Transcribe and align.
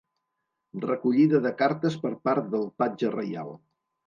Recollida 0.85 1.41
de 1.43 1.51
cartes 1.59 1.99
per 2.07 2.13
part 2.29 2.49
del 2.55 2.67
patge 2.85 3.13
reial. 3.19 3.55